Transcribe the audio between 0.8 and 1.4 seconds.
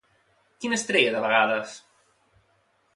treia de